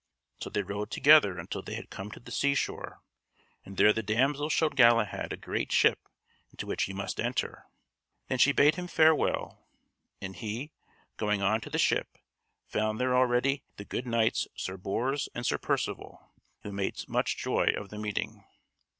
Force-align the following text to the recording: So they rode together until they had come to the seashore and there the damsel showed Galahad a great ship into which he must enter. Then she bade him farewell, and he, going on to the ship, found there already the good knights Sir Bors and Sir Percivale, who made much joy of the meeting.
So 0.39 0.49
they 0.49 0.63
rode 0.63 0.89
together 0.89 1.37
until 1.37 1.61
they 1.61 1.75
had 1.75 1.91
come 1.91 2.09
to 2.09 2.19
the 2.19 2.31
seashore 2.31 3.03
and 3.63 3.77
there 3.77 3.93
the 3.93 4.01
damsel 4.01 4.49
showed 4.49 4.75
Galahad 4.75 5.31
a 5.31 5.37
great 5.37 5.71
ship 5.71 6.09
into 6.49 6.65
which 6.65 6.85
he 6.85 6.91
must 6.91 7.19
enter. 7.19 7.67
Then 8.27 8.39
she 8.39 8.51
bade 8.51 8.77
him 8.77 8.87
farewell, 8.87 9.63
and 10.19 10.35
he, 10.35 10.71
going 11.17 11.43
on 11.43 11.61
to 11.61 11.69
the 11.69 11.77
ship, 11.77 12.17
found 12.65 12.99
there 12.99 13.15
already 13.15 13.61
the 13.77 13.85
good 13.85 14.07
knights 14.07 14.47
Sir 14.55 14.75
Bors 14.75 15.29
and 15.35 15.45
Sir 15.45 15.59
Percivale, 15.59 16.31
who 16.63 16.71
made 16.71 17.07
much 17.07 17.37
joy 17.37 17.65
of 17.77 17.89
the 17.91 17.99
meeting. 17.99 18.43